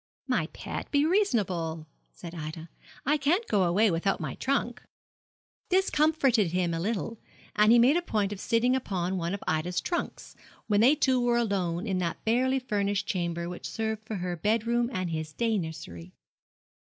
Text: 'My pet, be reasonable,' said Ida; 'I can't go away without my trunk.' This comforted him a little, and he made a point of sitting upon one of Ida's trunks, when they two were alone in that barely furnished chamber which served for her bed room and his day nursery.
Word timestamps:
'My 0.25 0.47
pet, 0.47 0.89
be 0.89 1.05
reasonable,' 1.05 1.85
said 2.11 2.33
Ida; 2.33 2.69
'I 3.05 3.17
can't 3.17 3.47
go 3.47 3.65
away 3.65 3.91
without 3.91 4.19
my 4.19 4.33
trunk.' 4.33 4.81
This 5.69 5.91
comforted 5.91 6.51
him 6.53 6.73
a 6.73 6.79
little, 6.79 7.19
and 7.55 7.71
he 7.71 7.77
made 7.77 7.95
a 7.97 8.01
point 8.01 8.33
of 8.33 8.39
sitting 8.39 8.75
upon 8.75 9.17
one 9.19 9.35
of 9.35 9.43
Ida's 9.47 9.79
trunks, 9.79 10.35
when 10.65 10.81
they 10.81 10.95
two 10.95 11.21
were 11.21 11.37
alone 11.37 11.85
in 11.85 11.99
that 11.99 12.25
barely 12.25 12.57
furnished 12.57 13.05
chamber 13.05 13.47
which 13.47 13.69
served 13.69 14.03
for 14.07 14.15
her 14.15 14.35
bed 14.35 14.65
room 14.65 14.89
and 14.91 15.11
his 15.11 15.33
day 15.33 15.59
nursery. 15.59 16.13